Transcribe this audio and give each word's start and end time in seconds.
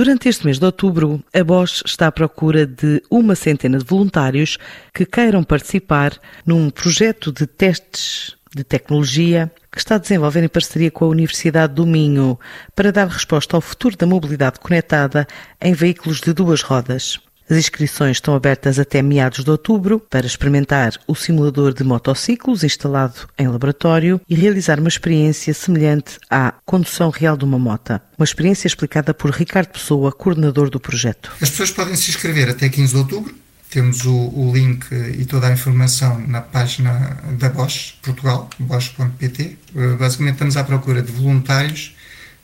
Durante 0.00 0.30
este 0.30 0.46
mês 0.46 0.58
de 0.58 0.64
outubro, 0.64 1.22
a 1.30 1.44
Bosch 1.44 1.82
está 1.84 2.06
à 2.06 2.10
procura 2.10 2.66
de 2.66 3.02
uma 3.10 3.34
centena 3.34 3.76
de 3.76 3.84
voluntários 3.84 4.56
que 4.94 5.04
queiram 5.04 5.44
participar 5.44 6.18
num 6.46 6.70
projeto 6.70 7.30
de 7.30 7.46
testes 7.46 8.34
de 8.56 8.64
tecnologia 8.64 9.52
que 9.70 9.76
está 9.76 9.96
a 9.96 9.98
desenvolver 9.98 10.42
em 10.42 10.48
parceria 10.48 10.90
com 10.90 11.04
a 11.04 11.08
Universidade 11.08 11.74
do 11.74 11.86
Minho 11.86 12.40
para 12.74 12.90
dar 12.90 13.08
resposta 13.08 13.58
ao 13.58 13.60
futuro 13.60 13.94
da 13.94 14.06
mobilidade 14.06 14.58
conectada 14.58 15.28
em 15.60 15.74
veículos 15.74 16.22
de 16.22 16.32
duas 16.32 16.62
rodas. 16.62 17.20
As 17.50 17.56
inscrições 17.56 18.18
estão 18.18 18.36
abertas 18.36 18.78
até 18.78 19.02
meados 19.02 19.42
de 19.42 19.50
outubro 19.50 19.98
para 19.98 20.24
experimentar 20.24 20.92
o 21.08 21.16
simulador 21.16 21.74
de 21.74 21.82
motociclos 21.82 22.62
instalado 22.62 23.28
em 23.36 23.48
laboratório 23.48 24.20
e 24.28 24.36
realizar 24.36 24.78
uma 24.78 24.88
experiência 24.88 25.52
semelhante 25.52 26.16
à 26.30 26.54
condução 26.64 27.10
real 27.10 27.36
de 27.36 27.44
uma 27.44 27.58
mota. 27.58 28.00
Uma 28.16 28.24
experiência 28.24 28.68
explicada 28.68 29.12
por 29.12 29.32
Ricardo 29.32 29.70
Pessoa, 29.70 30.12
coordenador 30.12 30.70
do 30.70 30.78
projeto. 30.78 31.32
As 31.40 31.50
pessoas 31.50 31.72
podem 31.72 31.96
se 31.96 32.10
inscrever 32.10 32.48
até 32.48 32.68
15 32.68 32.92
de 32.92 32.98
outubro. 32.98 33.34
Temos 33.68 34.04
o, 34.04 34.14
o 34.14 34.52
link 34.54 34.86
e 35.18 35.24
toda 35.24 35.48
a 35.48 35.52
informação 35.52 36.24
na 36.28 36.40
página 36.40 37.18
da 37.36 37.48
Bosch, 37.48 37.94
Portugal, 38.00 38.48
bosch.pt. 38.60 39.58
Eh, 39.74 39.96
basicamente 39.96 40.34
estamos 40.34 40.56
à 40.56 40.62
procura 40.62 41.02
de 41.02 41.10
voluntários 41.10 41.96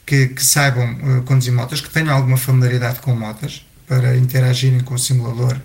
que, 0.05 0.29
que 0.29 0.45
saibam 0.45 0.95
uh, 0.95 1.23
conduzir 1.23 1.53
motas, 1.53 1.81
que 1.81 1.91
tenham 1.91 2.15
alguma 2.15 2.37
familiaridade 2.37 3.01
com 3.01 3.15
motas, 3.15 3.67
para 3.87 4.17
interagirem 4.17 4.81
com 4.81 4.95
o 4.95 4.99
simulador 4.99 5.57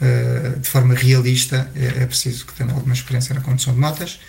uh, 0.00 0.60
de 0.60 0.68
forma 0.68 0.94
realista, 0.94 1.70
é, 1.74 2.02
é, 2.02 2.06
preciso 2.06 2.46
que 2.46 2.52
tenham 2.54 2.74
alguma 2.74 2.94
experiência 2.94 3.34
na 3.34 3.40
condução 3.40 3.72
de 3.72 3.80
motas. 3.80 4.20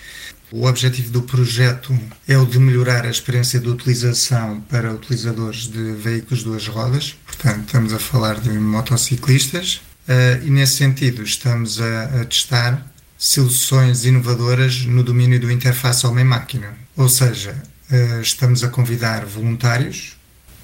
O 0.51 0.67
objetivo 0.67 1.11
do 1.11 1.23
projeto 1.23 1.97
é 2.27 2.37
o 2.37 2.45
de 2.45 2.59
melhorar 2.59 3.05
a 3.05 3.09
experiência 3.09 3.59
de 3.59 3.67
utilização 3.67 4.61
para 4.69 4.93
utilizadores 4.93 5.67
de 5.67 5.93
veículos 5.93 6.39
de 6.39 6.45
duas 6.45 6.67
rodas, 6.67 7.15
portanto, 7.25 7.65
estamos 7.65 7.93
a 7.93 7.99
falar 7.99 8.39
de 8.39 8.51
motociclistas, 8.51 9.81
uh, 10.07 10.45
e 10.45 10.49
nesse 10.49 10.77
sentido, 10.77 11.23
estamos 11.23 11.81
a, 11.81 12.21
a 12.21 12.25
testar 12.25 12.85
soluções 13.17 14.05
inovadoras 14.05 14.85
no 14.85 15.03
domínio 15.03 15.39
do 15.39 15.51
interface 15.51 16.05
homem-máquina. 16.05 16.73
Ou 16.95 17.09
seja, 17.09 17.55
uh, 17.89 18.21
estamos 18.21 18.63
a 18.63 18.67
convidar 18.67 19.25
voluntários 19.25 20.14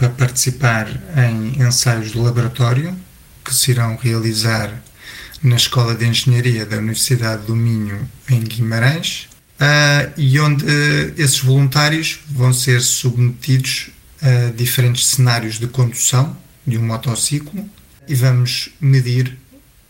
para 0.01 0.09
participar 0.09 0.87
em 1.15 1.61
ensaios 1.61 2.11
de 2.11 2.17
laboratório 2.17 2.97
que 3.45 3.53
se 3.53 3.69
irão 3.69 3.95
realizar 3.95 4.81
na 5.43 5.55
Escola 5.55 5.93
de 5.93 6.07
Engenharia 6.07 6.65
da 6.65 6.77
Universidade 6.77 7.45
do 7.45 7.55
Minho, 7.55 8.09
em 8.27 8.39
Guimarães, 8.39 9.29
uh, 9.59 10.11
e 10.17 10.39
onde 10.39 10.65
uh, 10.65 11.13
esses 11.17 11.37
voluntários 11.37 12.19
vão 12.27 12.51
ser 12.51 12.81
submetidos 12.81 13.91
a 14.23 14.51
diferentes 14.51 15.05
cenários 15.05 15.59
de 15.59 15.67
condução 15.67 16.35
de 16.65 16.79
um 16.79 16.83
motociclo 16.83 17.63
e 18.07 18.15
vamos 18.15 18.71
medir 18.81 19.37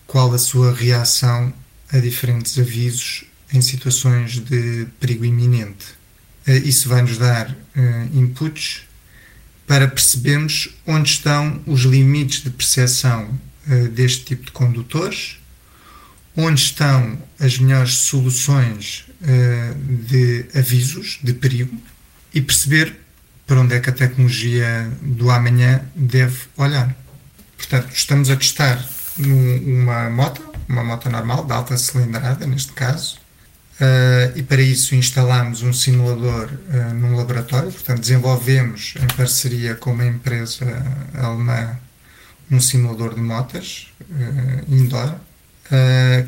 qual 0.05 0.33
a 0.33 0.37
sua 0.37 0.73
reação 0.73 1.53
a 1.89 1.99
diferentes 1.99 2.59
avisos 2.59 3.23
em 3.53 3.61
situações 3.61 4.41
de 4.41 4.87
perigo 4.99 5.23
iminente. 5.23 5.85
Uh, 6.45 6.51
isso 6.65 6.89
vai 6.89 7.01
nos 7.01 7.17
dar 7.17 7.55
inputs 8.13 8.90
para 9.71 9.87
percebermos 9.87 10.67
onde 10.85 11.11
estão 11.11 11.61
os 11.65 11.83
limites 11.83 12.43
de 12.43 12.49
percepção 12.49 13.39
uh, 13.69 13.87
deste 13.87 14.25
tipo 14.25 14.43
de 14.43 14.51
condutores, 14.51 15.39
onde 16.35 16.59
estão 16.59 17.17
as 17.39 17.57
melhores 17.57 17.93
soluções 17.93 19.05
uh, 19.21 19.73
de 20.09 20.45
avisos 20.53 21.19
de 21.23 21.31
perigo 21.31 21.73
e 22.33 22.41
perceber 22.41 22.99
para 23.47 23.61
onde 23.61 23.73
é 23.73 23.79
que 23.79 23.89
a 23.89 23.93
tecnologia 23.93 24.91
do 25.01 25.31
amanhã 25.31 25.85
deve 25.95 26.37
olhar. 26.57 26.93
Portanto, 27.55 27.93
estamos 27.93 28.29
a 28.29 28.35
testar 28.35 28.85
numa 29.17 30.09
moto, 30.09 30.53
uma 30.67 30.83
moto 30.83 31.09
normal, 31.09 31.45
de 31.45 31.53
alta 31.53 31.77
cilindrada 31.77 32.45
neste 32.45 32.73
caso, 32.73 33.20
Uh, 33.81 34.37
e 34.37 34.43
para 34.43 34.61
isso 34.61 34.93
instalamos 34.93 35.63
um 35.63 35.73
simulador 35.73 36.51
uh, 36.51 36.93
num 36.93 37.15
laboratório, 37.15 37.71
portanto 37.71 38.01
desenvolvemos 38.01 38.93
em 39.01 39.07
parceria 39.15 39.73
com 39.73 39.91
uma 39.91 40.05
empresa 40.05 40.67
alemã 41.15 41.79
um 42.51 42.61
simulador 42.61 43.15
de 43.15 43.21
motas 43.21 43.87
uh, 44.01 44.71
indoor 44.71 45.15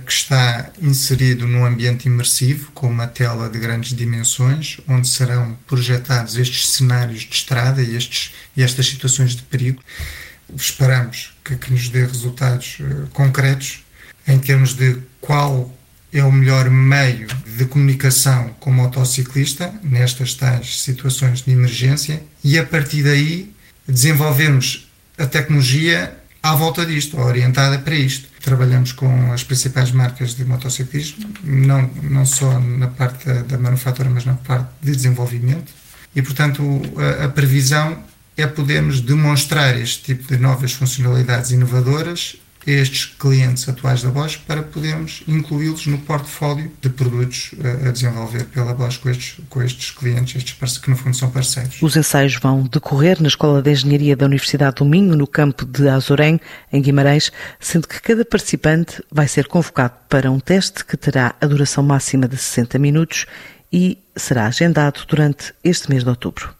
que 0.06 0.12
está 0.14 0.72
inserido 0.82 1.46
num 1.46 1.66
ambiente 1.66 2.06
imersivo 2.06 2.72
com 2.72 2.88
uma 2.88 3.08
tela 3.08 3.50
de 3.50 3.60
grandes 3.60 3.94
dimensões 3.94 4.80
onde 4.88 5.06
serão 5.06 5.58
projetados 5.68 6.38
estes 6.38 6.70
cenários 6.70 7.24
de 7.24 7.36
estrada 7.36 7.82
e, 7.82 7.94
estes, 7.94 8.34
e 8.56 8.64
estas 8.64 8.88
situações 8.88 9.36
de 9.36 9.42
perigo. 9.42 9.82
Esperamos 10.56 11.34
que, 11.44 11.58
que 11.58 11.74
nos 11.74 11.90
dê 11.90 12.06
resultados 12.06 12.78
concretos 13.12 13.84
em 14.26 14.40
termos 14.40 14.74
de 14.76 15.02
qual 15.20 15.70
é 16.14 16.24
o 16.24 16.32
melhor 16.32 16.70
meio 16.70 17.28
de 17.58 17.66
comunicação 17.66 18.56
com 18.60 18.70
o 18.70 18.74
motociclista 18.74 19.74
nestas 19.84 20.36
tais 20.36 20.82
situações 20.82 21.42
de 21.42 21.52
emergência 21.52 22.22
e 22.44 22.58
a 22.60 22.66
partir 22.66 23.04
daí 23.04 23.52
desenvolvermos 23.88 24.88
a 25.18 25.26
tecnologia 25.26 26.16
à 26.42 26.56
volta 26.56 26.86
disto, 26.86 27.20
orientada 27.20 27.80
para 27.80 27.96
isto. 27.96 28.28
Trabalhamos 28.42 28.92
com 28.92 29.32
as 29.32 29.44
principais 29.44 29.92
marcas 29.92 30.36
de 30.36 30.44
motociclismo, 30.44 31.30
não, 31.44 31.90
não 32.04 32.26
só 32.26 32.60
na 32.60 32.88
parte 32.88 33.26
da, 33.26 33.42
da 33.42 33.58
manufatura, 33.58 34.10
mas 34.10 34.26
na 34.26 34.34
parte 34.34 34.70
de 34.82 34.92
desenvolvimento. 34.96 35.72
E, 36.16 36.22
portanto, 36.22 36.82
a, 36.98 37.26
a 37.26 37.30
previsão 37.30 38.04
é 38.36 38.46
podermos 38.46 39.00
demonstrar 39.00 39.80
este 39.80 40.04
tipo 40.04 40.28
de 40.28 40.38
novas 40.38 40.74
funcionalidades 40.74 41.52
inovadoras 41.52 42.36
estes 42.66 43.06
clientes 43.06 43.68
atuais 43.68 44.02
da 44.02 44.10
Bosch 44.10 44.38
para 44.48 44.64
podermos 44.64 45.24
incluí-los 45.28 45.88
no 45.88 45.98
portfólio 46.00 46.72
de 46.82 46.90
produtos 46.90 47.52
a 47.88 47.92
desenvolver 47.92 48.46
pela 48.46 48.74
Bosch 48.74 48.98
com 48.98 49.10
estes, 49.10 49.38
com 49.50 49.62
estes 49.62 49.92
clientes, 49.92 50.36
estes 50.36 50.78
que 50.78 50.90
no 50.90 50.96
fundo 50.96 51.16
são 51.16 51.30
parceiros. 51.30 51.82
Os 51.82 51.96
ensaios 51.96 52.36
vão 52.36 52.64
decorrer 52.64 53.22
na 53.22 53.28
Escola 53.28 53.62
de 53.62 53.72
Engenharia 53.72 54.16
da 54.16 54.26
Universidade 54.26 54.78
do 54.78 54.86
Minho, 54.86 55.16
no 55.16 55.28
campo 55.28 55.66
de 55.66 55.88
Azorém, 55.90 56.40
em 56.72 56.82
Guimarães, 56.82 57.32
sendo 57.60 57.88
que 57.88 58.02
cada 58.02 58.24
participante 58.24 59.04
vai 59.12 59.28
ser 59.28 59.48
convocado 59.48 59.94
para 60.10 60.32
um 60.32 60.40
teste 60.40 60.86
que 60.86 60.98
terá 60.98 61.36
a 61.40 61.46
duração 61.46 61.84
máxima 61.84 62.28
de 62.28 62.38
60 62.38 62.80
minutos 62.80 63.26
e 63.72 63.98
será 64.16 64.46
agendado 64.46 65.02
durante 65.08 65.54
este 65.64 65.90
mês 65.90 66.04
de 66.04 66.10
outubro. 66.10 66.54